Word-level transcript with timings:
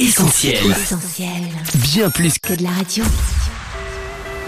Essentiel. 0.00 0.54
Essentiel. 0.70 1.28
Bien 1.74 2.08
plus 2.08 2.38
que 2.38 2.54
Que 2.54 2.58
de 2.58 2.62
la 2.62 2.70
radio. 2.70 3.04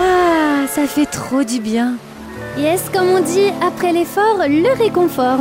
Ah, 0.01 0.67
ça 0.67 0.87
fait 0.87 1.05
trop 1.05 1.45
du 1.45 1.61
bien. 1.61 1.97
Yes, 2.57 2.85
comme 2.91 3.09
on 3.09 3.21
dit, 3.21 3.51
après 3.61 3.93
l'effort, 3.93 4.39
le 4.39 4.83
réconfort. 4.83 5.41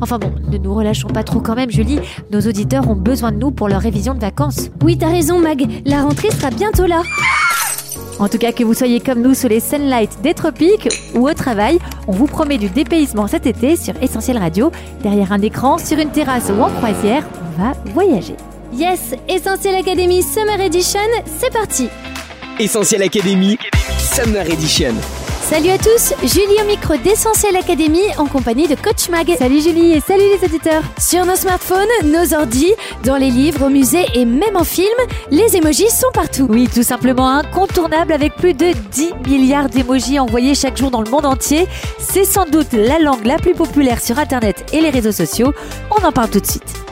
Enfin 0.00 0.18
bon, 0.18 0.32
ne 0.48 0.56
nous 0.56 0.74
relâchons 0.74 1.08
pas 1.08 1.22
trop 1.22 1.40
quand 1.40 1.54
même, 1.54 1.70
Julie. 1.70 2.00
Nos 2.32 2.40
auditeurs 2.40 2.88
ont 2.88 2.96
besoin 2.96 3.30
de 3.30 3.36
nous 3.36 3.50
pour 3.50 3.68
leur 3.68 3.82
révision 3.82 4.14
de 4.14 4.20
vacances. 4.20 4.70
Oui, 4.82 4.96
t'as 4.96 5.10
raison, 5.10 5.38
Mag, 5.38 5.62
la 5.84 6.00
rentrée 6.00 6.30
sera 6.30 6.48
bientôt 6.48 6.86
là. 6.86 7.02
En 8.18 8.28
tout 8.28 8.38
cas, 8.38 8.52
que 8.52 8.64
vous 8.64 8.72
soyez 8.72 9.00
comme 9.00 9.20
nous 9.20 9.34
sous 9.34 9.48
les 9.48 9.60
sunlights 9.60 10.22
des 10.22 10.32
tropiques 10.32 10.88
ou 11.14 11.28
au 11.28 11.34
travail, 11.34 11.78
on 12.08 12.12
vous 12.12 12.26
promet 12.26 12.56
du 12.56 12.70
dépaysement 12.70 13.26
cet 13.26 13.44
été 13.44 13.76
sur 13.76 14.02
Essentiel 14.02 14.38
Radio. 14.38 14.72
Derrière 15.02 15.32
un 15.32 15.42
écran, 15.42 15.76
sur 15.76 15.98
une 15.98 16.08
terrasse 16.08 16.50
ou 16.50 16.62
en 16.62 16.70
croisière, 16.70 17.22
on 17.58 17.62
va 17.62 17.72
voyager. 17.92 18.36
Yes, 18.72 19.14
Essentiel 19.28 19.76
Academy 19.76 20.22
Summer 20.22 20.60
Edition, 20.60 20.98
c'est 21.38 21.52
parti. 21.52 21.88
Essentiel 22.58 23.02
Academy, 23.02 23.58
Summer 23.98 24.44
Edition. 24.50 24.94
Salut 25.42 25.70
à 25.70 25.78
tous, 25.78 26.12
Julie 26.24 26.60
au 26.60 26.66
micro 26.66 26.96
d'Essentiel 26.96 27.54
Academy 27.56 28.02
en 28.18 28.26
compagnie 28.26 28.66
de 28.66 28.74
Coach 28.74 29.08
Mag. 29.08 29.32
Salut 29.38 29.60
Julie 29.60 29.92
et 29.92 30.00
salut 30.00 30.24
les 30.34 30.44
auditeurs 30.44 30.82
Sur 30.98 31.24
nos 31.24 31.36
smartphones, 31.36 31.86
nos 32.04 32.34
ordis, 32.34 32.72
dans 33.04 33.16
les 33.16 33.30
livres, 33.30 33.66
au 33.66 33.68
musée 33.68 34.04
et 34.14 34.24
même 34.24 34.56
en 34.56 34.64
film, 34.64 34.98
les 35.30 35.56
emojis 35.56 35.90
sont 35.90 36.10
partout. 36.12 36.48
Oui, 36.50 36.68
tout 36.72 36.82
simplement 36.82 37.28
incontournable 37.28 38.12
avec 38.12 38.34
plus 38.34 38.54
de 38.54 38.72
10 38.90 39.12
milliards 39.28 39.68
d'émojis 39.68 40.18
envoyés 40.18 40.56
chaque 40.56 40.76
jour 40.76 40.90
dans 40.90 41.02
le 41.02 41.10
monde 41.10 41.26
entier. 41.26 41.68
C'est 42.00 42.24
sans 42.24 42.46
doute 42.46 42.72
la 42.72 42.98
langue 42.98 43.24
la 43.24 43.36
plus 43.36 43.54
populaire 43.54 44.02
sur 44.02 44.18
Internet 44.18 44.66
et 44.72 44.80
les 44.80 44.90
réseaux 44.90 45.12
sociaux. 45.12 45.52
On 45.92 46.04
en 46.04 46.10
parle 46.10 46.30
tout 46.30 46.40
de 46.40 46.46
suite. 46.46 46.85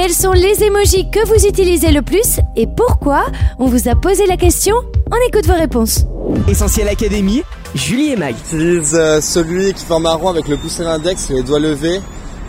Quels 0.00 0.14
sont 0.14 0.30
les 0.30 0.62
emojis 0.62 1.10
que 1.10 1.26
vous 1.26 1.44
utilisez 1.44 1.90
le 1.90 2.02
plus 2.02 2.38
et 2.54 2.68
pourquoi 2.68 3.26
On 3.58 3.66
vous 3.66 3.88
a 3.88 3.96
posé 3.96 4.26
la 4.26 4.36
question, 4.36 4.76
on 5.10 5.28
écoute 5.28 5.44
vos 5.46 5.58
réponses. 5.58 6.04
Essentiel 6.46 6.86
Academy, 6.86 7.42
Julie 7.74 8.12
et 8.12 8.16
Mag. 8.16 8.36
J'utilise 8.48 8.94
euh, 8.94 9.20
celui 9.20 9.74
qui 9.74 9.84
forme 9.84 10.06
un 10.06 10.14
rond 10.14 10.28
avec 10.28 10.46
le 10.46 10.56
pouce 10.56 10.78
et 10.78 10.84
l'index 10.84 11.28
et 11.30 11.34
les 11.34 11.42
doigts 11.42 11.58
levés. 11.58 12.00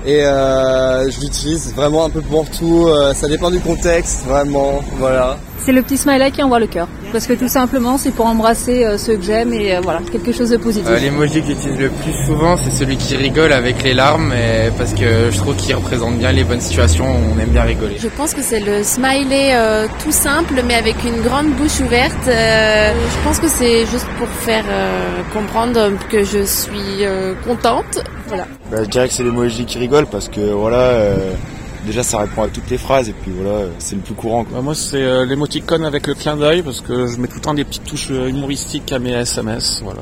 Et 0.06 0.24
euh, 0.24 1.10
je 1.10 1.22
l'utilise 1.22 1.74
vraiment 1.74 2.06
un 2.06 2.12
peu 2.12 2.22
pour 2.22 2.48
tout. 2.52 2.86
euh, 2.88 3.16
ça 3.16 3.28
dépend 3.28 3.50
du 3.50 3.60
contexte, 3.60 4.26
vraiment. 4.28 4.84
Voilà. 5.00 5.36
C'est 5.66 5.72
le 5.72 5.82
petit 5.82 5.98
smiley 5.98 6.30
qui 6.30 6.44
envoie 6.44 6.60
le 6.60 6.68
cœur. 6.68 6.88
Parce 7.12 7.26
que 7.26 7.34
tout 7.34 7.48
simplement, 7.48 7.98
c'est 7.98 8.12
pour 8.12 8.28
embrasser 8.28 8.86
euh, 8.86 8.98
ceux 8.98 9.16
que 9.16 9.24
j'aime 9.24 9.52
et 9.54 9.76
euh, 9.76 9.80
voilà, 9.82 10.00
quelque 10.12 10.32
chose 10.32 10.52
de 10.52 10.58
positif. 10.58 10.88
Euh, 10.90 11.00
L'emoji 11.00 11.42
que 11.42 11.48
j'utilise 11.48 11.80
le 11.80 11.90
plus 11.90 12.14
souvent, 12.26 12.56
c'est 12.58 12.72
celui 12.72 12.98
qui 12.98 13.16
rigole 13.16 13.52
avec 13.52 13.84
les 13.84 13.94
larmes, 13.96 14.32
et 14.32 14.70
parce 14.78 14.94
que 14.94 15.32
je 15.32 15.38
trouve 15.38 15.56
qu'il 15.56 15.74
représente 15.76 16.18
bien 16.18 16.32
les 16.32 16.44
bonnes 16.44 16.62
situations 16.62 17.06
où 17.06 17.36
on 17.36 17.40
aime 17.40 17.50
bien 17.50 17.64
rigoler. 17.64 17.98
Je 17.98 18.08
pense 18.10 18.34
que 18.34 18.42
c'est 18.42 18.60
le 18.60 18.84
smiley 18.84 19.52
euh, 19.54 19.88
tout 20.04 20.12
simple 20.12 20.62
mais 20.66 20.76
avec 20.76 20.96
une 21.04 21.22
grande 21.22 21.50
bouche 21.54 21.80
ouverte. 21.80 22.28
Euh, 22.28 22.94
je 22.94 23.28
pense 23.28 23.40
que 23.40 23.48
c'est 23.48 23.86
juste 23.88 24.08
pour 24.18 24.28
faire 24.28 24.66
euh, 24.70 25.22
comprendre 25.34 25.92
que 26.10 26.24
je 26.24 26.44
suis 26.46 27.04
euh, 27.04 27.34
contente. 27.46 28.04
Voilà. 28.28 28.46
Bah, 28.72 28.78
je 28.84 28.90
dirais 28.90 29.08
que 29.08 29.14
c'est 29.14 29.24
l'emoji 29.24 29.66
qui 29.66 29.80
rigole 29.80 30.06
parce 30.06 30.30
que 30.30 30.42
voilà, 30.52 30.78
euh, 30.78 31.34
déjà 31.90 32.04
ça 32.04 32.20
répond 32.20 32.44
à 32.44 32.48
toutes 32.48 32.70
les 32.70 32.78
phrases 32.78 33.10
et 33.10 33.14
puis 33.14 33.32
voilà, 33.32 33.66
c'est 33.80 33.96
le 33.96 34.02
plus 34.02 34.14
courant. 34.14 34.46
Bah, 34.52 34.62
moi, 34.62 34.76
c'est 34.76 35.02
euh, 35.02 35.26
l'émoticône 35.26 35.84
avec 35.84 36.06
le 36.06 36.14
clin 36.14 36.38
d'œil 36.38 36.62
parce 36.62 36.82
que 36.82 37.08
je 37.08 37.18
mets 37.18 37.28
tout 37.28 37.36
le 37.36 37.42
temps 37.42 37.54
des 37.54 37.66
petites 37.66 37.84
touches 37.84 38.12
euh, 38.12 38.30
humoristiques 38.30 38.92
à 38.92 39.00
mes 39.00 39.12
SMS. 39.12 39.82
Voilà. 39.84 40.02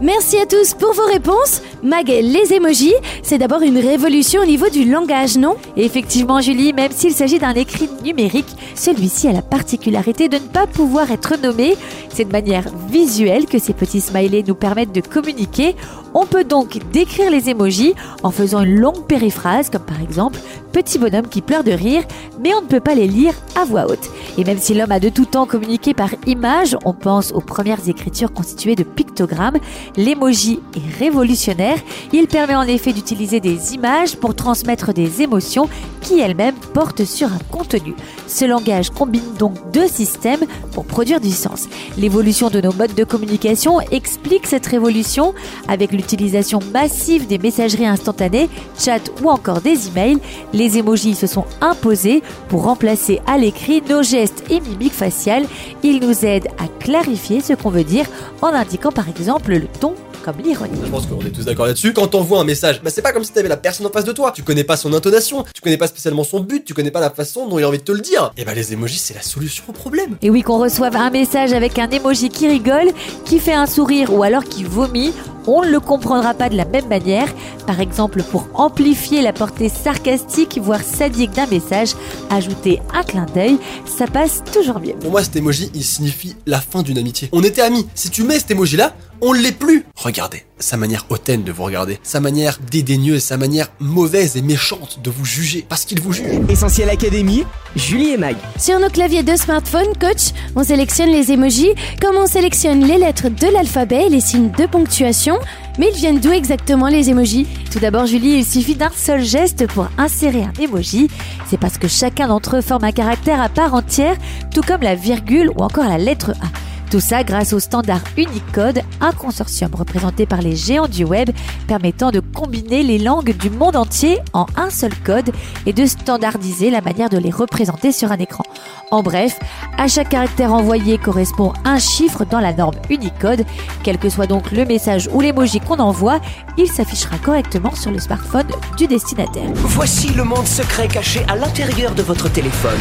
Merci 0.00 0.38
à 0.38 0.46
tous 0.46 0.74
pour 0.74 0.92
vos 0.94 1.06
réponses. 1.06 1.62
Mag, 1.82 2.08
les 2.08 2.52
emojis, 2.52 2.94
c'est 3.22 3.38
d'abord 3.38 3.62
une 3.62 3.78
révolution 3.78 4.42
au 4.42 4.44
niveau 4.44 4.68
du 4.68 4.84
langage, 4.84 5.36
non? 5.36 5.56
Effectivement, 5.76 6.40
Julie, 6.40 6.72
même 6.72 6.92
s'il 6.92 7.12
s'agit 7.12 7.38
d'un 7.38 7.54
écrit 7.54 7.88
numérique, 8.04 8.56
celui-ci 8.74 9.28
a 9.28 9.32
la 9.32 9.42
particularité 9.42 10.28
de 10.28 10.36
ne 10.36 10.48
pas 10.48 10.66
pouvoir 10.66 11.10
être 11.10 11.36
nommé. 11.40 11.76
C'est 12.12 12.24
de 12.24 12.32
manière 12.32 12.64
visuelle 12.88 13.46
que 13.46 13.58
ces 13.58 13.74
petits 13.74 14.00
smileys 14.00 14.44
nous 14.46 14.54
permettent 14.54 14.92
de 14.92 15.00
communiquer. 15.00 15.76
On 16.14 16.26
peut 16.26 16.44
donc 16.44 16.78
décrire 16.92 17.30
les 17.30 17.48
emojis 17.48 17.94
en 18.22 18.30
faisant 18.30 18.62
une 18.62 18.78
longue 18.78 19.06
périphrase, 19.06 19.70
comme 19.70 19.82
par 19.82 20.00
exemple 20.02 20.38
petit 20.72 20.98
bonhomme 20.98 21.28
qui 21.28 21.42
pleure 21.42 21.64
de 21.64 21.70
rire, 21.70 22.02
mais 22.42 22.54
on 22.54 22.62
ne 22.62 22.66
peut 22.66 22.80
pas 22.80 22.94
les 22.94 23.06
lire 23.06 23.34
à 23.54 23.64
voix 23.64 23.86
haute. 23.86 24.10
Et 24.38 24.44
même 24.44 24.58
si 24.58 24.74
l'homme 24.74 24.90
a 24.90 25.00
de 25.00 25.10
tout 25.10 25.26
temps 25.26 25.46
communiqué 25.46 25.94
par 25.94 26.10
image, 26.26 26.76
on 26.84 26.94
pense 26.94 27.30
aux 27.32 27.40
premières 27.40 27.88
écritures 27.88 28.32
constituées 28.32 28.74
de 28.74 28.82
pictogrammes, 28.82 29.58
l'emoji 29.96 30.60
est 30.76 30.98
révolutionnaire. 30.98 31.78
Il 32.12 32.26
permet 32.26 32.54
en 32.54 32.62
effet 32.62 32.92
d'utiliser 32.92 33.40
des 33.40 33.74
images 33.74 34.16
pour 34.16 34.34
transmettre 34.34 34.92
des 34.92 35.22
émotions 35.22 35.68
qui 36.00 36.20
elles-mêmes 36.20 36.56
portent 36.74 37.04
sur 37.04 37.28
un 37.32 37.38
contenu. 37.50 37.94
Ce 38.26 38.44
langage 38.44 38.90
combine 38.90 39.34
donc 39.38 39.54
deux 39.72 39.88
systèmes 39.88 40.44
pour 40.72 40.84
produire 40.84 41.20
du 41.20 41.30
sens. 41.30 41.68
L'évolution 41.96 42.50
de 42.50 42.60
nos 42.60 42.72
modes 42.72 42.94
de 42.94 43.04
communication 43.04 43.80
explique 43.80 44.46
cette 44.46 44.66
révolution 44.66 45.34
avec 45.68 45.92
l'utilisation 45.92 46.60
massive 46.72 47.26
des 47.26 47.38
messageries 47.38 47.86
instantanées, 47.86 48.48
chat 48.78 49.00
ou 49.22 49.28
encore 49.28 49.60
des 49.60 49.88
emails. 49.88 50.18
Les 50.52 50.78
emojis 50.78 51.14
se 51.14 51.26
sont 51.26 51.44
imposés 51.60 52.22
pour 52.48 52.64
remplacer 52.64 53.20
à 53.26 53.38
l'écrit 53.38 53.82
nos 53.88 54.02
gestes 54.02 54.44
et 54.50 54.60
mimiques 54.60 54.92
faciales. 54.92 55.46
Ils 55.82 56.00
nous 56.00 56.24
aident 56.24 56.48
à 56.58 56.68
clarifier 56.82 57.40
ce 57.40 57.52
qu'on 57.52 57.70
veut 57.70 57.84
dire 57.84 58.06
en 58.40 58.48
indiquant 58.48 58.92
par 58.92 59.08
exemple 59.08 59.52
le 59.52 59.68
ton 59.80 59.94
comme 60.22 60.36
l'ironie. 60.38 60.78
Je 60.84 60.90
pense 60.90 61.06
qu'on 61.06 61.20
est 61.20 61.30
tous 61.30 61.44
d'accord 61.44 61.66
là-dessus. 61.66 61.92
Quand 61.92 62.06
t'envoies 62.06 62.38
un 62.38 62.44
message, 62.44 62.80
bah 62.82 62.90
c'est 62.90 63.02
pas 63.02 63.12
comme 63.12 63.24
si 63.24 63.32
t'avais 63.32 63.48
la 63.48 63.56
personne 63.56 63.86
en 63.86 63.90
face 63.90 64.04
de 64.04 64.12
toi. 64.12 64.32
Tu 64.34 64.42
connais 64.42 64.64
pas 64.64 64.76
son 64.76 64.92
intonation, 64.94 65.44
tu 65.52 65.60
connais 65.60 65.76
pas 65.76 65.88
spécialement 65.88 66.24
son 66.24 66.40
but, 66.40 66.64
tu 66.64 66.74
connais 66.74 66.90
pas 66.90 67.00
la 67.00 67.10
façon 67.10 67.48
dont 67.48 67.58
il 67.58 67.64
a 67.64 67.68
envie 67.68 67.78
de 67.78 67.82
te 67.82 67.92
le 67.92 68.00
dire. 68.00 68.32
Et 68.36 68.44
bah 68.44 68.54
les 68.54 68.72
emojis 68.72 68.98
c'est 68.98 69.14
la 69.14 69.22
solution 69.22 69.64
au 69.68 69.72
problème. 69.72 70.16
Et 70.22 70.30
oui, 70.30 70.42
qu'on 70.42 70.58
reçoive 70.58 70.96
un 70.96 71.10
message 71.10 71.52
avec 71.52 71.78
un 71.78 71.90
emoji 71.90 72.28
qui 72.28 72.46
rigole, 72.48 72.92
qui 73.24 73.40
fait 73.40 73.52
un 73.52 73.66
sourire 73.66 74.14
ou 74.14 74.22
alors 74.22 74.44
qui 74.44 74.64
vomit, 74.64 75.12
on 75.46 75.62
ne 75.62 75.70
le 75.70 75.80
comprendra 75.80 76.34
pas 76.34 76.48
de 76.48 76.56
la 76.56 76.64
même 76.64 76.88
manière. 76.88 77.28
Par 77.66 77.80
exemple, 77.80 78.22
pour 78.22 78.48
amplifier 78.54 79.22
la 79.22 79.32
portée 79.32 79.68
sarcastique, 79.68 80.58
voire 80.62 80.82
sadique 80.82 81.32
d'un 81.32 81.46
message, 81.46 81.94
ajouter 82.30 82.80
un 82.94 83.02
clin 83.02 83.26
d'œil, 83.34 83.58
ça 83.84 84.06
passe 84.06 84.42
toujours 84.52 84.80
mieux. 84.80 84.94
Pour 84.94 85.10
moi 85.10 85.22
cet 85.22 85.36
emoji 85.36 85.70
il 85.74 85.84
signifie 85.84 86.36
la 86.46 86.60
fin 86.60 86.82
d'une 86.82 86.98
amitié. 86.98 87.28
On 87.32 87.42
était 87.42 87.62
amis. 87.62 87.86
Si 87.94 88.10
tu 88.10 88.22
mets 88.22 88.38
cet 88.38 88.50
emoji 88.50 88.76
là, 88.76 88.94
on 89.20 89.32
l'est 89.32 89.52
plus. 89.52 89.84
Regardez, 89.96 90.44
sa 90.62 90.76
manière 90.76 91.06
hautaine 91.10 91.42
de 91.42 91.52
vous 91.52 91.64
regarder, 91.64 91.98
sa 92.02 92.20
manière 92.20 92.58
dédaigneuse, 92.70 93.22
sa 93.22 93.36
manière 93.36 93.68
mauvaise 93.80 94.36
et 94.36 94.42
méchante 94.42 95.00
de 95.02 95.10
vous 95.10 95.24
juger 95.24 95.64
parce 95.68 95.84
qu'il 95.84 96.00
vous 96.00 96.12
juge. 96.12 96.40
Essentiel 96.48 96.88
Academy, 96.88 97.44
Julie 97.76 98.10
et 98.10 98.16
Mag. 98.16 98.36
Sur 98.58 98.80
nos 98.80 98.88
claviers 98.88 99.22
de 99.22 99.36
smartphone, 99.36 99.88
coach, 100.00 100.32
on 100.56 100.64
sélectionne 100.64 101.10
les 101.10 101.32
emojis 101.32 101.74
comme 102.00 102.16
on 102.16 102.26
sélectionne 102.26 102.84
les 102.84 102.98
lettres 102.98 103.28
de 103.28 103.52
l'alphabet 103.52 104.06
et 104.06 104.08
les 104.08 104.20
signes 104.20 104.50
de 104.50 104.66
ponctuation. 104.66 105.38
Mais 105.78 105.88
ils 105.92 105.96
viennent 105.96 106.20
d'où 106.20 106.30
exactement 106.30 106.88
les 106.88 107.10
emojis 107.10 107.46
Tout 107.70 107.78
d'abord, 107.78 108.06
Julie, 108.06 108.38
il 108.38 108.44
suffit 108.44 108.74
d'un 108.74 108.90
seul 108.94 109.22
geste 109.22 109.66
pour 109.68 109.88
insérer 109.96 110.42
un 110.42 110.52
emoji. 110.60 111.08
C'est 111.48 111.58
parce 111.58 111.78
que 111.78 111.88
chacun 111.88 112.28
d'entre 112.28 112.56
eux 112.56 112.60
forme 112.60 112.84
un 112.84 112.92
caractère 112.92 113.40
à 113.40 113.48
part 113.48 113.74
entière, 113.74 114.16
tout 114.54 114.62
comme 114.62 114.82
la 114.82 114.94
virgule 114.94 115.50
ou 115.56 115.62
encore 115.62 115.88
la 115.88 115.98
lettre 115.98 116.32
A. 116.42 116.71
Tout 116.92 117.00
ça 117.00 117.24
grâce 117.24 117.54
au 117.54 117.58
standard 117.58 118.02
Unicode, 118.18 118.82
un 119.00 119.12
consortium 119.12 119.74
représenté 119.74 120.26
par 120.26 120.42
les 120.42 120.54
géants 120.54 120.88
du 120.88 121.04
web 121.04 121.30
permettant 121.66 122.10
de 122.10 122.20
combiner 122.20 122.82
les 122.82 122.98
langues 122.98 123.34
du 123.34 123.48
monde 123.48 123.76
entier 123.76 124.18
en 124.34 124.44
un 124.56 124.68
seul 124.68 124.92
code 125.02 125.30
et 125.64 125.72
de 125.72 125.86
standardiser 125.86 126.68
la 126.68 126.82
manière 126.82 127.08
de 127.08 127.16
les 127.16 127.30
représenter 127.30 127.92
sur 127.92 128.12
un 128.12 128.18
écran. 128.18 128.44
En 128.90 129.02
bref, 129.02 129.38
à 129.78 129.88
chaque 129.88 130.10
caractère 130.10 130.52
envoyé 130.52 130.98
correspond 130.98 131.54
un 131.64 131.78
chiffre 131.78 132.26
dans 132.26 132.40
la 132.40 132.52
norme 132.52 132.76
Unicode. 132.90 133.46
Quel 133.82 133.96
que 133.96 134.10
soit 134.10 134.26
donc 134.26 134.52
le 134.52 134.66
message 134.66 135.08
ou 135.14 135.22
l'emoji 135.22 135.60
qu'on 135.60 135.78
envoie, 135.78 136.20
il 136.58 136.68
s'affichera 136.68 137.16
correctement 137.16 137.74
sur 137.74 137.90
le 137.90 138.00
smartphone 138.00 138.48
du 138.76 138.86
destinataire. 138.86 139.48
Voici 139.54 140.08
le 140.08 140.24
monde 140.24 140.46
secret 140.46 140.88
caché 140.88 141.24
à 141.26 141.36
l'intérieur 141.36 141.94
de 141.94 142.02
votre 142.02 142.30
téléphone. 142.30 142.78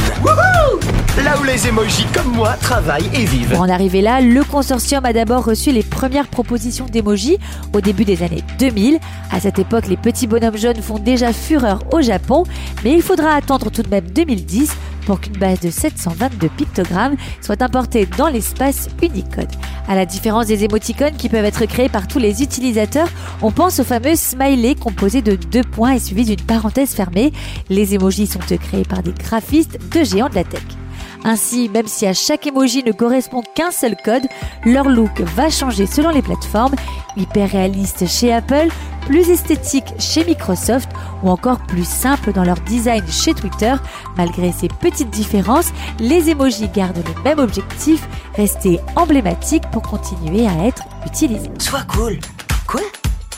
Là 1.23 1.37
où 1.39 1.43
les 1.43 1.67
emojis 1.67 2.07
comme 2.13 2.33
moi 2.33 2.55
travaillent 2.59 3.09
et 3.13 3.25
vivent. 3.25 3.51
Pour 3.51 3.61
en 3.61 3.69
arriver 3.69 4.00
là, 4.01 4.21
le 4.21 4.43
consortium 4.43 5.05
a 5.05 5.13
d'abord 5.13 5.45
reçu 5.45 5.71
les 5.71 5.83
premières 5.83 6.27
propositions 6.27 6.85
d'emoji 6.85 7.37
au 7.73 7.81
début 7.81 8.05
des 8.05 8.23
années 8.23 8.43
2000. 8.59 8.99
À 9.31 9.39
cette 9.39 9.59
époque, 9.59 9.87
les 9.87 9.97
petits 9.97 10.27
bonhommes 10.27 10.57
jaunes 10.57 10.81
font 10.81 10.99
déjà 10.99 11.33
fureur 11.33 11.83
au 11.93 12.01
Japon, 12.01 12.43
mais 12.83 12.93
il 12.93 13.01
faudra 13.01 13.33
attendre 13.33 13.69
tout 13.69 13.83
de 13.83 13.89
même 13.89 14.09
2010 14.09 14.71
pour 15.05 15.19
qu'une 15.19 15.37
base 15.37 15.59
de 15.59 15.69
722 15.69 16.49
pictogrammes 16.49 17.15
soit 17.41 17.61
importée 17.61 18.07
dans 18.17 18.27
l'espace 18.27 18.89
Unicode. 19.01 19.49
À 19.87 19.95
la 19.95 20.05
différence 20.05 20.47
des 20.47 20.63
émoticônes 20.63 21.15
qui 21.17 21.29
peuvent 21.29 21.45
être 21.45 21.65
créés 21.65 21.89
par 21.89 22.07
tous 22.07 22.19
les 22.19 22.41
utilisateurs, 22.43 23.09
on 23.41 23.51
pense 23.51 23.79
au 23.79 23.83
fameux 23.83 24.15
smiley 24.15 24.75
composé 24.75 25.21
de 25.21 25.35
deux 25.35 25.63
points 25.63 25.93
et 25.93 25.99
suivi 25.99 26.25
d'une 26.25 26.41
parenthèse 26.41 26.91
fermée. 26.91 27.33
Les 27.69 27.95
emojis 27.95 28.27
sont 28.27 28.39
créés 28.39 28.85
par 28.85 29.03
des 29.03 29.13
graphistes 29.13 29.79
de 29.93 30.03
géants 30.03 30.29
de 30.29 30.35
la 30.35 30.43
tech. 30.43 30.61
Ainsi, 31.23 31.69
même 31.69 31.87
si 31.87 32.05
à 32.05 32.13
chaque 32.13 32.47
emoji 32.47 32.83
ne 32.83 32.91
correspond 32.91 33.43
qu'un 33.55 33.71
seul 33.71 33.95
code, 34.03 34.27
leur 34.65 34.89
look 34.89 35.21
va 35.21 35.49
changer 35.49 35.85
selon 35.85 36.09
les 36.09 36.21
plateformes, 36.21 36.75
hyper 37.15 37.49
réaliste 37.49 38.07
chez 38.07 38.33
Apple, 38.33 38.69
plus 39.05 39.29
esthétique 39.29 39.93
chez 39.99 40.23
Microsoft 40.25 40.89
ou 41.23 41.29
encore 41.29 41.59
plus 41.59 41.87
simple 41.87 42.33
dans 42.33 42.43
leur 42.43 42.59
design 42.61 43.03
chez 43.07 43.33
Twitter. 43.33 43.73
Malgré 44.17 44.51
ces 44.51 44.67
petites 44.67 45.09
différences, 45.09 45.71
les 45.99 46.29
emojis 46.29 46.69
gardent 46.69 47.03
le 47.05 47.23
même 47.23 47.39
objectif, 47.39 48.07
rester 48.35 48.79
emblématiques 48.95 49.69
pour 49.71 49.81
continuer 49.83 50.47
à 50.47 50.65
être 50.65 50.83
utilisés. 51.05 51.51
Sois 51.59 51.83
cool. 51.83 52.19
Quoi 52.67 52.81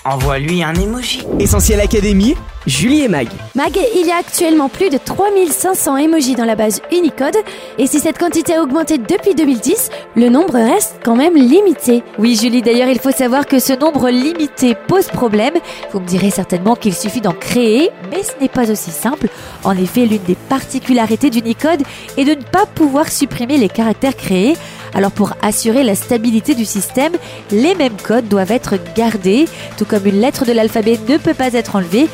Envoie-lui 0.05 0.63
un 0.63 0.73
emoji. 0.75 1.23
Essentiel 1.39 1.79
Académie, 1.79 2.35
Julie 2.65 3.01
et 3.01 3.07
Mag. 3.09 3.27
Mag, 3.55 3.77
il 3.95 4.07
y 4.07 4.11
a 4.11 4.17
actuellement 4.17 4.69
plus 4.69 4.89
de 4.89 4.97
3500 4.97 5.97
emojis 5.97 6.35
dans 6.35 6.45
la 6.45 6.55
base 6.55 6.81
Unicode, 6.91 7.35
et 7.77 7.87
si 7.87 7.99
cette 7.99 8.17
quantité 8.17 8.55
a 8.55 8.63
augmenté 8.63 8.97
depuis 8.97 9.35
2010, 9.35 9.89
le 10.15 10.29
nombre 10.29 10.53
reste 10.53 10.95
quand 11.03 11.15
même 11.15 11.35
limité. 11.35 12.03
Oui, 12.17 12.37
Julie, 12.39 12.61
d'ailleurs, 12.61 12.87
il 12.87 12.99
faut 12.99 13.11
savoir 13.11 13.47
que 13.47 13.59
ce 13.59 13.73
nombre 13.73 14.09
limité 14.09 14.75
pose 14.87 15.07
problème. 15.07 15.53
Vous 15.91 15.99
me 15.99 16.07
direz 16.07 16.29
certainement 16.29 16.75
qu'il 16.75 16.93
suffit 16.93 17.21
d'en 17.21 17.33
créer, 17.33 17.89
mais 18.09 18.23
ce 18.23 18.31
n'est 18.41 18.49
pas 18.49 18.71
aussi 18.71 18.91
simple. 18.91 19.27
En 19.63 19.77
effet, 19.77 20.05
l'une 20.05 20.23
des 20.23 20.35
particularités 20.35 21.29
d'Unicode 21.29 21.83
est 22.17 22.25
de 22.25 22.31
ne 22.31 22.43
pas 22.43 22.65
pouvoir 22.65 23.11
supprimer 23.11 23.57
les 23.57 23.69
caractères 23.69 24.15
créés. 24.15 24.55
Alors 24.95 25.11
pour 25.11 25.33
assurer 25.41 25.83
la 25.83 25.95
stabilité 25.95 26.53
du 26.53 26.65
système, 26.65 27.13
les 27.51 27.73
mêmes 27.75 27.97
codes 28.01 28.27
doivent 28.27 28.51
être 28.51 28.75
gardés. 28.95 29.45
Tout 29.77 29.85
comme 29.85 30.05
une 30.05 30.21
lettre 30.21 30.45
de 30.45 30.51
l'alphabet 30.51 30.99
ne 31.09 31.17
peut 31.17 31.33
pas 31.33 31.53
être 31.53 31.75
enlevée, 31.75 32.07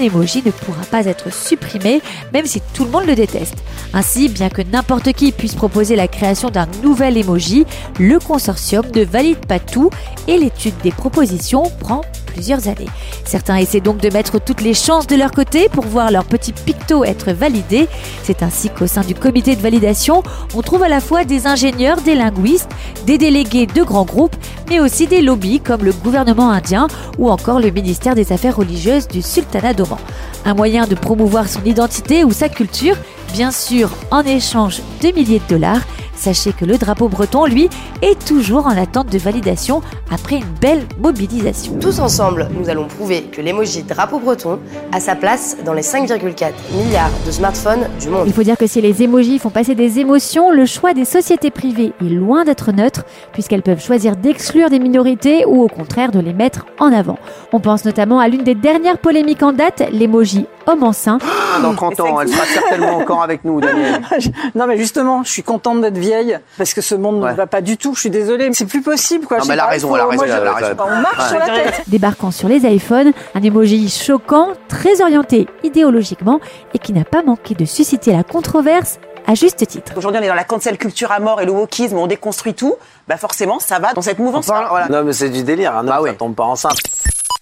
emoji 0.00 0.42
ne 0.44 0.50
pourra 0.50 0.82
pas 0.90 1.06
être 1.06 1.32
supprimé, 1.32 2.00
même 2.32 2.46
si 2.46 2.60
tout 2.74 2.84
le 2.84 2.90
monde 2.90 3.06
le 3.06 3.14
déteste. 3.14 3.56
Ainsi, 3.92 4.28
bien 4.28 4.48
que 4.48 4.62
n'importe 4.62 5.12
qui 5.12 5.32
puisse 5.32 5.54
proposer 5.54 5.96
la 5.96 6.08
création 6.08 6.50
d'un 6.50 6.68
nouvel 6.82 7.16
emoji, 7.16 7.66
le 7.98 8.18
consortium 8.18 8.84
ne 8.94 9.04
valide 9.04 9.44
pas 9.46 9.58
tout 9.58 9.90
et 10.28 10.38
l'étude 10.38 10.74
des 10.82 10.92
propositions 10.92 11.70
prend 11.80 12.02
plusieurs 12.36 12.68
années. 12.68 12.88
Certains 13.24 13.56
essaient 13.56 13.80
donc 13.80 13.96
de 13.96 14.10
mettre 14.10 14.38
toutes 14.38 14.60
les 14.60 14.74
chances 14.74 15.06
de 15.06 15.16
leur 15.16 15.30
côté 15.30 15.70
pour 15.70 15.86
voir 15.86 16.10
leur 16.10 16.24
petit 16.24 16.52
picto 16.52 17.02
être 17.02 17.32
validé. 17.32 17.88
C'est 18.24 18.42
ainsi 18.42 18.68
qu'au 18.68 18.86
sein 18.86 19.00
du 19.00 19.14
comité 19.14 19.56
de 19.56 19.62
validation, 19.62 20.22
on 20.54 20.60
trouve 20.60 20.82
à 20.82 20.90
la 20.90 21.00
fois 21.00 21.24
des 21.24 21.46
ingénieurs, 21.46 22.02
des 22.02 22.14
linguistes, 22.14 22.70
des 23.06 23.16
délégués 23.16 23.66
de 23.66 23.82
grands 23.82 24.04
groupes, 24.04 24.36
mais 24.68 24.80
aussi 24.80 25.06
des 25.06 25.22
lobbies 25.22 25.60
comme 25.60 25.82
le 25.82 25.92
gouvernement 25.92 26.50
indien 26.50 26.88
ou 27.18 27.30
encore 27.30 27.58
le 27.58 27.70
ministère 27.70 28.14
des 28.14 28.32
Affaires 28.32 28.56
religieuses 28.56 29.08
du 29.08 29.22
Sultanat 29.22 29.72
d'Oman. 29.72 29.98
Un 30.44 30.52
moyen 30.52 30.86
de 30.86 30.94
promouvoir 30.94 31.48
son 31.48 31.64
identité 31.64 32.22
ou 32.22 32.32
sa 32.32 32.50
culture, 32.50 32.96
bien 33.32 33.50
sûr 33.50 33.90
en 34.10 34.22
échange 34.22 34.82
de 35.02 35.08
milliers 35.08 35.40
de 35.48 35.54
dollars, 35.54 35.80
Sachez 36.16 36.52
que 36.52 36.64
le 36.64 36.78
drapeau 36.78 37.08
breton, 37.08 37.46
lui, 37.46 37.68
est 38.02 38.26
toujours 38.26 38.66
en 38.66 38.76
attente 38.76 39.10
de 39.12 39.18
validation 39.18 39.82
après 40.10 40.36
une 40.36 40.54
belle 40.60 40.82
mobilisation. 40.98 41.74
Tous 41.80 42.00
ensemble, 42.00 42.48
nous 42.58 42.68
allons 42.68 42.86
prouver 42.86 43.24
que 43.24 43.40
l'emoji 43.40 43.82
drapeau 43.82 44.18
breton 44.18 44.58
a 44.92 45.00
sa 45.00 45.14
place 45.14 45.56
dans 45.64 45.74
les 45.74 45.82
5,4 45.82 46.52
milliards 46.74 47.10
de 47.26 47.30
smartphones 47.30 47.88
du 48.00 48.08
monde. 48.08 48.24
Il 48.26 48.32
faut 48.32 48.42
dire 48.42 48.56
que 48.56 48.66
si 48.66 48.80
les 48.80 49.02
emojis 49.02 49.38
font 49.38 49.50
passer 49.50 49.74
des 49.74 49.98
émotions, 49.98 50.50
le 50.50 50.64
choix 50.64 50.94
des 50.94 51.04
sociétés 51.04 51.50
privées 51.50 51.92
est 52.00 52.08
loin 52.08 52.44
d'être 52.44 52.72
neutre, 52.72 53.04
puisqu'elles 53.32 53.62
peuvent 53.62 53.82
choisir 53.82 54.16
d'exclure 54.16 54.70
des 54.70 54.78
minorités 54.78 55.44
ou 55.46 55.62
au 55.62 55.68
contraire 55.68 56.10
de 56.10 56.20
les 56.20 56.32
mettre 56.32 56.66
en 56.78 56.92
avant. 56.92 57.18
On 57.52 57.60
pense 57.60 57.84
notamment 57.84 58.20
à 58.20 58.28
l'une 58.28 58.42
des 58.42 58.54
dernières 58.54 58.98
polémiques 58.98 59.42
en 59.42 59.52
date, 59.52 59.82
l'emoji 59.92 60.46
homme 60.66 60.82
enceint. 60.82 61.18
Dans 61.62 61.74
30 61.74 62.00
ans, 62.00 62.20
elle 62.20 62.28
sera 62.28 62.44
certainement 62.44 62.96
encore 62.96 63.22
avec 63.22 63.44
nous, 63.44 63.60
Daniel. 63.60 64.02
non 64.54 64.66
mais 64.66 64.76
justement, 64.76 65.22
je 65.22 65.30
suis 65.30 65.42
contente 65.42 65.80
d'être 65.80 65.98
vieille 66.06 66.38
parce 66.56 66.74
que 66.74 66.80
ce 66.80 66.94
monde 66.94 67.20
ne 67.20 67.32
va 67.32 67.46
pas 67.46 67.60
du 67.60 67.76
tout. 67.76 67.94
Je 67.94 68.00
suis 68.00 68.10
désolée, 68.10 68.48
c'est 68.52 68.66
plus 68.66 68.82
possible 68.82 69.26
quoi. 69.26 69.38
Non, 69.38 69.44
mais 69.46 69.54
elle 69.54 69.60
a 69.60 69.66
raison, 69.66 69.94
elle 69.94 70.02
a 70.02 70.06
raison, 70.06 70.24
elle 70.24 70.46
a 70.46 70.52
raison. 70.52 70.76
On 70.80 71.00
marche 71.00 71.28
sur 71.28 71.38
la 71.38 71.46
tête. 71.46 71.82
Débarquant 71.88 72.30
sur 72.30 72.48
les 72.48 72.64
iPhones, 72.66 73.12
un 73.34 73.42
emoji 73.42 73.88
choquant, 73.88 74.50
très 74.68 75.00
orienté 75.02 75.48
idéologiquement 75.62 76.40
et 76.74 76.78
qui 76.78 76.92
n'a 76.92 77.04
pas 77.04 77.22
manqué 77.22 77.54
de 77.54 77.64
susciter 77.64 78.12
la 78.12 78.22
controverse 78.22 78.98
à 79.26 79.34
juste 79.34 79.66
titre. 79.66 79.92
Aujourd'hui, 79.96 80.20
on 80.20 80.24
est 80.24 80.28
dans 80.28 80.34
la 80.34 80.44
cancel 80.44 80.78
culture 80.78 81.10
à 81.10 81.18
mort 81.18 81.40
et 81.40 81.46
le 81.46 81.52
wokisme, 81.52 81.98
on 81.98 82.06
déconstruit 82.06 82.54
tout. 82.54 82.76
Bah 83.08 83.16
forcément, 83.16 83.58
ça 83.58 83.78
va 83.80 83.92
dans 83.92 84.02
cette 84.02 84.20
mouvance. 84.20 84.46
Voilà. 84.46 84.88
Non, 84.88 85.02
mais 85.02 85.12
c'est 85.12 85.30
du 85.30 85.42
délire. 85.42 85.76
Hein. 85.76 85.86
Ah 85.90 86.00
ouais. 86.00 86.10
Ça 86.10 86.16
tombe 86.16 86.34
pas 86.34 86.44
enceinte. 86.44 86.78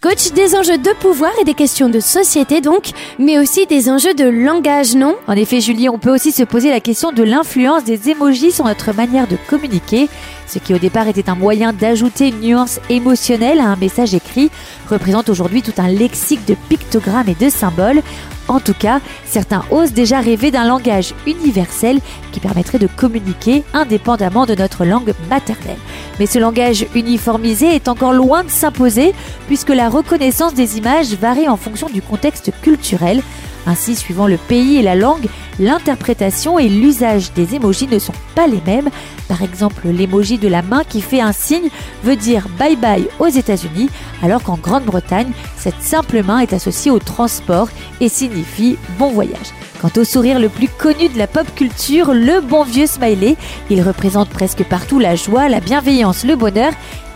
Coach, 0.05 0.33
des 0.33 0.55
enjeux 0.55 0.77
de 0.77 0.91
pouvoir 1.01 1.31
et 1.41 1.45
des 1.45 1.55
questions 1.55 1.89
de 1.89 1.99
société 1.99 2.61
donc, 2.61 2.91
mais 3.19 3.39
aussi 3.39 3.65
des 3.65 3.89
enjeux 3.89 4.12
de 4.12 4.27
langage, 4.27 4.95
non? 4.95 5.17
En 5.27 5.33
effet, 5.33 5.62
Julie, 5.62 5.89
on 5.89 5.99
peut 5.99 6.12
aussi 6.12 6.31
se 6.31 6.43
poser 6.43 6.69
la 6.69 6.81
question 6.81 7.11
de 7.11 7.23
l'influence 7.23 7.85
des 7.85 8.11
émojis 8.11 8.53
sur 8.53 8.67
notre 8.67 8.93
manière 8.93 9.27
de 9.27 9.39
communiquer. 9.49 10.11
Ce 10.47 10.59
qui 10.59 10.75
au 10.75 10.79
départ 10.79 11.09
était 11.09 11.31
un 11.31 11.35
moyen 11.35 11.73
d'ajouter 11.73 12.29
une 12.29 12.41
nuance 12.41 12.81
émotionnelle 12.91 13.61
à 13.61 13.65
un 13.65 13.77
message 13.77 14.12
écrit, 14.12 14.51
représente 14.91 15.31
aujourd'hui 15.31 15.62
tout 15.62 15.73
un 15.79 15.89
lexique 15.89 16.45
de 16.45 16.55
pictogrammes 16.69 17.31
et 17.31 17.43
de 17.43 17.49
symboles. 17.49 18.03
En 18.49 18.61
tout 18.61 18.75
cas, 18.75 19.00
certains 19.25 19.64
osent 19.70 19.93
déjà 19.93 20.20
rêver 20.20 20.50
d'un 20.50 20.67
langage 20.67 21.14
universel 21.26 22.00
qui 22.32 22.41
permettrait 22.41 22.79
de 22.79 22.87
communiquer 22.87 23.64
indépendamment 23.73 24.46
de 24.46 24.55
notre 24.55 24.85
langue 24.85 25.14
maternelle. 25.31 25.79
Mais 26.19 26.26
ce 26.26 26.38
langage 26.38 26.87
uniformisé 26.94 27.75
est 27.75 27.88
encore 27.88 28.12
loin 28.12 28.44
de 28.44 28.50
s'imposer 28.50 29.14
puisque 29.46 29.70
la 29.70 29.88
reconnaissance 29.88 30.55
des 30.55 30.79
images 30.79 31.14
varie 31.14 31.49
en 31.49 31.56
fonction 31.56 31.88
du 31.88 32.02
contexte 32.02 32.52
culturel. 32.62 33.23
Ainsi, 33.66 33.96
suivant 33.96 34.26
le 34.26 34.37
pays 34.37 34.76
et 34.76 34.82
la 34.82 34.94
langue, 34.94 35.26
l'interprétation 35.58 36.58
et 36.58 36.69
l'usage 36.69 37.32
des 37.32 37.55
émojis 37.55 37.88
ne 37.88 37.99
sont 37.99 38.14
pas 38.34 38.46
les 38.46 38.61
mêmes. 38.66 38.90
Par 39.28 39.43
exemple, 39.43 39.88
l'émoji 39.88 40.38
de 40.38 40.49
la 40.49 40.62
main 40.62 40.82
qui 40.88 41.00
fait 41.00 41.20
un 41.20 41.32
signe 41.32 41.69
veut 42.02 42.16
dire 42.16 42.46
bye 42.58 42.76
bye 42.76 43.08
aux 43.19 43.28
États-Unis, 43.28 43.88
alors 44.22 44.43
qu'en 44.43 44.58
Grande-Bretagne, 44.58 45.32
cette 45.56 45.81
simple 45.82 46.22
main 46.22 46.40
est 46.40 46.52
associée 46.52 46.90
au 46.90 46.99
transport 46.99 47.69
et 48.00 48.08
signifie 48.08 48.76
bon 48.99 49.11
voyage. 49.11 49.55
Quant 49.81 50.00
au 50.00 50.05
sourire 50.05 50.38
le 50.38 50.49
plus 50.49 50.69
connu 50.69 51.08
de 51.08 51.19
la 51.19 51.26
pop 51.26 51.46
culture, 51.55 52.14
le 52.14 52.40
bon 52.40 52.64
vieux 52.64 52.87
smiley, 52.87 53.37
il 53.69 53.82
représente 53.82 54.31
presque 54.31 54.64
partout 54.64 54.99
la 54.99 55.14
joie, 55.14 55.50
la 55.50 55.61
bienveillance, 55.61 56.25
le 56.25 56.37
bonheur 56.37 56.72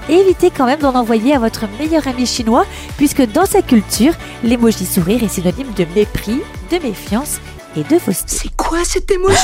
évitez 0.08 0.50
quand 0.50 0.66
même 0.66 0.80
d'en 0.80 0.94
envoyer 0.94 1.34
à 1.34 1.38
votre 1.38 1.66
meilleur 1.78 2.06
ami 2.06 2.26
chinois, 2.26 2.64
puisque 2.96 3.22
dans 3.32 3.46
sa 3.46 3.62
culture, 3.62 4.12
l'emoji 4.44 4.86
sourire 4.86 5.22
est 5.22 5.28
synonyme 5.28 5.72
de 5.76 5.86
mépris, 5.94 6.40
de 6.70 6.78
méfiance 6.78 7.40
et 7.76 7.82
de 7.82 7.98
fausseté. 7.98 8.26
C'est 8.28 8.56
quoi 8.56 8.84
cet 8.84 9.10
emoji 9.10 9.36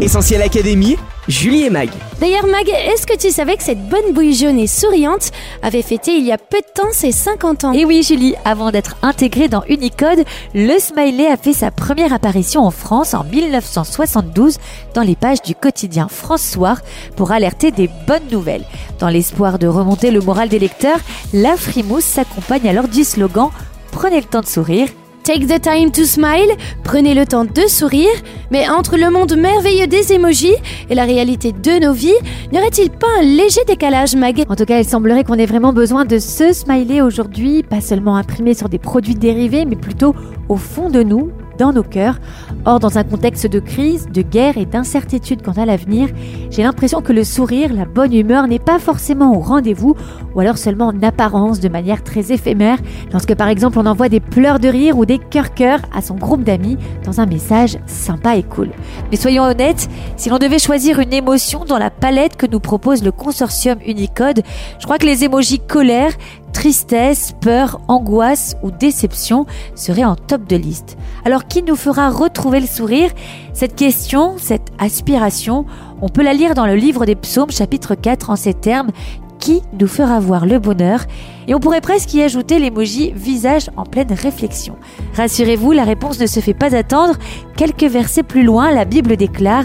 Essentiel 0.00 0.42
Académie, 0.42 0.96
Julie 1.28 1.62
et 1.62 1.70
Mag. 1.70 1.88
D'ailleurs, 2.20 2.46
Mag, 2.46 2.68
est-ce 2.68 3.06
que 3.06 3.16
tu 3.16 3.30
savais 3.30 3.56
que 3.56 3.62
cette 3.62 3.88
bonne 3.88 4.12
bouille 4.12 4.34
jaune 4.34 4.58
et 4.58 4.66
souriante 4.66 5.30
avait 5.62 5.82
fêté 5.82 6.16
il 6.16 6.24
y 6.24 6.32
a 6.32 6.38
peu 6.38 6.58
de 6.58 6.66
temps 6.74 6.90
ses 6.92 7.12
50 7.12 7.64
ans? 7.64 7.72
Et 7.72 7.84
oui, 7.84 8.02
Julie, 8.02 8.34
avant 8.44 8.72
d'être 8.72 8.96
intégré 9.02 9.48
dans 9.48 9.62
Unicode, 9.68 10.24
le 10.54 10.78
smiley 10.80 11.28
a 11.28 11.36
fait 11.36 11.52
sa 11.52 11.70
première 11.70 12.12
apparition 12.12 12.62
en 12.62 12.72
France 12.72 13.14
en 13.14 13.22
1972 13.22 14.58
dans 14.94 15.02
les 15.02 15.14
pages 15.14 15.42
du 15.42 15.54
quotidien 15.54 16.08
François 16.08 16.76
pour 17.16 17.30
alerter 17.30 17.70
des 17.70 17.88
bonnes 18.06 18.28
nouvelles. 18.32 18.64
Dans 18.98 19.08
l'espoir 19.08 19.60
de 19.60 19.68
remonter 19.68 20.10
le 20.10 20.20
moral 20.20 20.48
des 20.48 20.58
lecteurs, 20.58 21.00
la 21.32 21.56
frimousse 21.56 22.04
s'accompagne 22.04 22.68
alors 22.68 22.88
du 22.88 23.04
slogan 23.04 23.50
Prenez 23.92 24.20
le 24.20 24.26
temps 24.26 24.40
de 24.40 24.46
sourire 24.46 24.88
Take 25.24 25.46
the 25.46 25.60
time 25.60 25.92
to 25.92 26.02
smile, 26.02 26.56
prenez 26.82 27.14
le 27.14 27.24
temps 27.24 27.44
de 27.44 27.68
sourire, 27.68 28.10
mais 28.50 28.68
entre 28.68 28.96
le 28.96 29.08
monde 29.08 29.36
merveilleux 29.36 29.86
des 29.86 30.12
emojis 30.12 30.56
et 30.90 30.96
la 30.96 31.04
réalité 31.04 31.52
de 31.52 31.78
nos 31.80 31.92
vies, 31.92 32.10
n'y 32.50 32.58
aurait-il 32.58 32.90
pas 32.90 33.06
un 33.20 33.22
léger 33.22 33.60
décalage, 33.64 34.16
Mag? 34.16 34.42
En 34.48 34.56
tout 34.56 34.64
cas, 34.64 34.80
il 34.80 34.84
semblerait 34.84 35.22
qu'on 35.22 35.38
ait 35.38 35.46
vraiment 35.46 35.72
besoin 35.72 36.04
de 36.04 36.18
ce 36.18 36.52
smiley 36.52 37.02
aujourd'hui, 37.02 37.62
pas 37.62 37.80
seulement 37.80 38.16
imprimé 38.16 38.54
sur 38.54 38.68
des 38.68 38.80
produits 38.80 39.14
dérivés, 39.14 39.64
mais 39.64 39.76
plutôt 39.76 40.12
au 40.48 40.56
fond 40.56 40.90
de 40.90 41.04
nous, 41.04 41.30
dans 41.58 41.72
nos 41.72 41.82
cœurs. 41.82 42.18
Or, 42.64 42.78
dans 42.78 42.98
un 42.98 43.04
contexte 43.04 43.46
de 43.46 43.60
crise, 43.60 44.08
de 44.12 44.22
guerre 44.22 44.58
et 44.58 44.66
d'incertitude 44.66 45.42
quant 45.42 45.52
à 45.52 45.66
l'avenir, 45.66 46.08
j'ai 46.50 46.62
l'impression 46.62 47.00
que 47.00 47.12
le 47.12 47.24
sourire, 47.24 47.72
la 47.72 47.84
bonne 47.84 48.12
humeur 48.12 48.46
n'est 48.46 48.58
pas 48.58 48.78
forcément 48.78 49.36
au 49.36 49.40
rendez-vous, 49.40 49.94
ou 50.34 50.40
alors 50.40 50.58
seulement 50.58 50.88
en 50.88 51.02
apparence, 51.02 51.60
de 51.60 51.68
manière 51.68 52.02
très 52.02 52.32
éphémère, 52.32 52.78
lorsque 53.12 53.34
par 53.34 53.48
exemple 53.48 53.78
on 53.78 53.86
envoie 53.86 54.08
des 54.08 54.20
pleurs 54.20 54.58
de 54.58 54.68
rire 54.68 54.98
ou 54.98 55.06
des 55.06 55.18
cœurs-cœurs 55.18 55.80
à 55.94 56.02
son 56.02 56.14
groupe 56.14 56.44
d'amis 56.44 56.78
dans 57.04 57.20
un 57.20 57.26
message 57.26 57.78
sympa 57.86 58.36
et 58.36 58.42
cool. 58.42 58.70
Mais 59.10 59.16
soyons 59.16 59.44
honnêtes, 59.44 59.88
si 60.16 60.28
l'on 60.28 60.38
devait 60.38 60.58
choisir 60.58 61.00
une 61.00 61.12
émotion 61.12 61.64
dans 61.64 61.78
la 61.78 61.90
palette 61.90 62.36
que 62.36 62.46
nous 62.46 62.60
propose 62.60 63.02
le 63.02 63.12
consortium 63.12 63.78
Unicode, 63.86 64.42
je 64.78 64.84
crois 64.84 64.98
que 64.98 65.06
les 65.06 65.24
émojis 65.24 65.60
colère, 65.60 66.12
tristesse, 66.52 67.32
peur, 67.40 67.80
angoisse 67.88 68.56
ou 68.62 68.70
déception 68.70 69.46
seraient 69.74 70.04
en 70.04 70.16
top 70.16 70.46
de 70.48 70.56
liste. 70.56 70.96
Alors 71.24 71.46
qui 71.46 71.62
nous 71.62 71.76
fera 71.76 72.10
retrouver 72.10 72.60
le 72.60 72.66
sourire? 72.66 73.10
Cette 73.52 73.74
question, 73.74 74.34
cette 74.38 74.68
aspiration, 74.78 75.66
on 76.00 76.08
peut 76.08 76.22
la 76.22 76.34
lire 76.34 76.54
dans 76.54 76.66
le 76.66 76.74
livre 76.74 77.06
des 77.06 77.16
psaumes 77.16 77.50
chapitre 77.50 77.94
4 77.94 78.30
en 78.30 78.36
ces 78.36 78.54
termes 78.54 78.90
qui 79.38 79.60
nous 79.78 79.88
fera 79.88 80.20
voir 80.20 80.46
le 80.46 80.58
bonheur? 80.58 81.00
Et 81.48 81.54
on 81.54 81.60
pourrait 81.60 81.80
presque 81.80 82.14
y 82.14 82.22
ajouter 82.22 82.58
l'emoji 82.60 83.12
visage 83.12 83.70
en 83.76 83.84
pleine 83.84 84.12
réflexion. 84.12 84.76
Rassurez-vous, 85.16 85.72
la 85.72 85.84
réponse 85.84 86.20
ne 86.20 86.26
se 86.26 86.40
fait 86.40 86.54
pas 86.54 86.76
attendre. 86.76 87.16
Quelques 87.56 87.82
versets 87.84 88.22
plus 88.22 88.44
loin, 88.44 88.70
la 88.70 88.84
Bible 88.84 89.16
déclare 89.16 89.64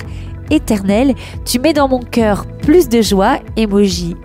éternel. 0.50 1.14
Tu 1.46 1.60
mets 1.60 1.74
dans 1.74 1.88
mon 1.88 2.00
cœur 2.00 2.46
plus 2.64 2.90
de 2.90 3.02
joie, 3.02 3.38
emoji 3.56 4.16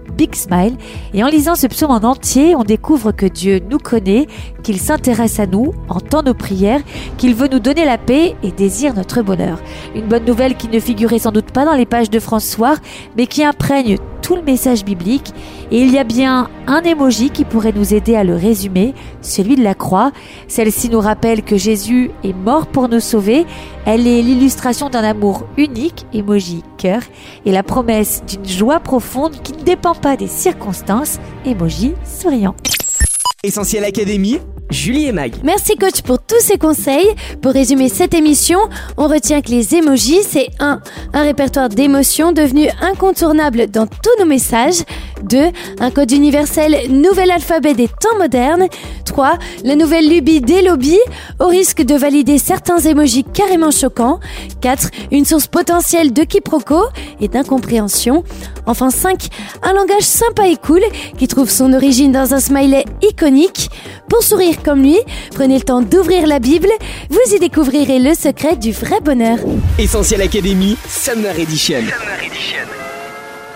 Et 1.14 1.25
en 1.25 1.29
lisant 1.29 1.55
ce 1.55 1.67
psaume 1.67 1.91
en 1.91 2.05
entier, 2.05 2.55
on 2.55 2.64
découvre 2.64 3.12
que 3.12 3.26
Dieu 3.26 3.61
nous 3.69 3.79
connaît, 3.79 4.26
qu'il 4.62 4.79
s'intéresse 4.79 5.41
à 5.41 5.47
nous, 5.47 5.73
entend 5.88 6.23
nos 6.23 6.35
prières, 6.35 6.81
qu'il 7.19 7.35
veut 7.35 7.49
nous 7.49 7.59
donner 7.59 7.85
la 7.85 7.99
paix 7.99 8.37
et 8.43 8.52
désire 8.52 8.95
notre 8.95 9.23
bonheur. 9.23 9.61
Une 9.95 10.07
bonne 10.07 10.25
nouvelle 10.25 10.57
qui 10.57 10.69
ne 10.69 10.81
figurait 10.81 11.19
sans 11.19 11.33
doute 11.33 11.50
pas 11.52 11.64
dans 11.64 11.75
les 11.75 11.87
pages 11.87 12.11
de 12.11 12.21
François, 12.21 12.76
mais 13.17 13.26
qui 13.26 13.45
imprègne 13.45 13.99
tout 14.23 14.37
le 14.37 14.43
message 14.43 14.85
biblique. 14.85 15.35
Et 15.71 15.83
il 15.83 15.93
y 15.93 15.99
a 15.99 16.05
bien 16.05 16.49
un 16.67 16.81
émoji 16.83 17.31
qui 17.31 17.45
pourrait 17.45 17.73
nous 17.73 17.93
aider 17.93 18.17
à 18.17 18.25
le 18.25 18.35
résumer, 18.35 18.95
celui 19.21 19.57
de 19.57 19.62
la 19.62 19.75
croix. 19.75 20.12
Celle-ci 20.49 20.88
nous 20.88 21.00
rappelle 21.00 21.43
que 21.43 21.57
Jésus 21.57 22.11
est 22.25 22.33
mort 22.33 22.67
pour 22.67 22.88
nous 22.88 23.00
sauver. 23.00 23.45
Elle 23.85 24.07
est 24.07 24.23
l'illustration 24.23 24.88
d'un 24.88 25.05
amour 25.05 25.45
unique, 25.57 26.07
émoji 26.12 26.62
cœur, 26.79 27.02
et 27.45 27.52
la 27.52 27.62
promesse 27.62 28.23
d'une 28.26 28.47
joie 28.47 28.81
profonde 28.81 29.43
qui 29.43 29.52
ne 29.52 29.62
dépend 29.62 29.95
pas 29.95 30.17
des 30.17 30.29
circonstances, 30.29 31.19
émoji 31.45 31.95
souriant. 32.05 32.55
Essentiel 33.45 33.83
Académie, 33.83 34.39
Julie 34.71 35.07
et 35.07 35.13
Mag. 35.13 35.33
Merci 35.43 35.75
coach 35.75 36.03
pour 36.03 36.21
tous 36.21 36.39
ces 36.39 36.59
conseils. 36.59 37.13
Pour 37.41 37.51
résumer 37.51 37.89
cette 37.89 38.15
émission, 38.15 38.61
on 38.97 39.09
retient 39.09 39.43
que 39.43 39.51
les 39.51 39.75
emojis, 39.75 40.23
c'est 40.23 40.47
1. 40.61 40.81
Un 41.13 41.23
répertoire 41.23 41.69
d'émotions 41.69 42.31
devenu 42.31 42.69
incontournable 42.81 43.67
dans 43.67 43.89
tous 43.89 44.21
nos 44.21 44.27
messages. 44.27 44.85
2. 45.23 45.50
Un 45.81 45.91
code 45.91 46.11
universel 46.12 46.91
nouvel 46.91 47.31
alphabet 47.31 47.75
des 47.75 47.88
temps 47.88 48.17
modernes. 48.19 48.67
3. 49.05 49.38
La 49.64 49.76
nouvelle 49.76 50.09
lubie 50.09 50.41
des 50.41 50.62
lobbies, 50.62 51.00
au 51.38 51.47
risque 51.47 51.83
de 51.83 51.95
valider 51.95 52.38
certains 52.38 52.79
emojis 52.79 53.25
carrément 53.25 53.71
choquants. 53.71 54.21
4. 54.61 54.88
Une 55.11 55.25
source 55.25 55.47
potentielle 55.47 56.12
de 56.12 56.25
quiproquos 56.25 56.87
et 57.21 57.29
d'incompréhension. 57.29 58.25
Enfin 58.67 58.91
5. 58.91 59.29
Un 59.62 59.73
langage 59.73 60.02
sympa 60.02 60.49
et 60.49 60.57
cool 60.57 60.83
qui 61.19 61.29
trouve 61.29 61.50
son 61.50 61.73
origine 61.73 62.12
dans 62.12 62.35
un 62.35 62.41
smiley 62.41 62.85
iconique. 63.02 63.71
Pour 64.09 64.23
sourire 64.23 64.62
comme 64.62 64.83
lui, 64.83 64.99
prenez 65.35 65.57
le 65.57 65.64
temps 65.64 65.83
d'ouvrir 65.83 66.26
la 66.26 66.38
Bible, 66.38 66.69
vous 67.11 67.35
y 67.35 67.38
découvrirez 67.38 67.99
le 67.99 68.14
secret 68.14 68.57
du 68.57 68.73
vrai 68.73 69.00
bonheur. 69.00 69.38
Essentiel 69.79 70.23
Académie, 70.23 70.76
Summer 70.88 71.38
Edition. 71.38 71.83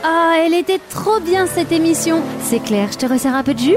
Ah, 0.08 0.36
elle 0.38 0.54
était 0.54 0.78
trop 0.88 1.18
bien 1.18 1.48
cette 1.48 1.72
émission. 1.72 2.22
C'est 2.40 2.60
clair, 2.60 2.90
je 2.92 2.96
te 2.96 3.06
resserre 3.06 3.34
un 3.34 3.42
peu 3.42 3.54
de 3.54 3.58
jus. 3.58 3.76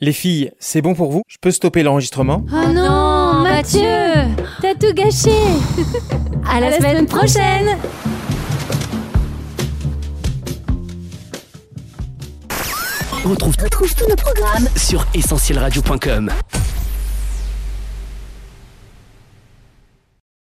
Les 0.00 0.12
filles, 0.12 0.52
c'est 0.60 0.80
bon 0.80 0.94
pour 0.94 1.10
vous? 1.10 1.22
Je 1.26 1.38
peux 1.40 1.50
stopper 1.50 1.82
l'enregistrement? 1.82 2.44
Oh 2.52 2.68
non, 2.72 3.42
Mathieu 3.42 3.80
T'as 4.62 4.74
tout 4.74 4.94
gâché. 4.94 5.32
À 6.48 6.60
la, 6.60 6.76
semaine 6.76 7.06
prochaine. 7.06 7.76
On 13.24 13.30
retrouve, 13.30 13.56
tous 13.56 14.08
nos 14.08 14.14
programmes 14.14 14.68
sur 14.76 15.04
essentielradio.com. 15.14 16.30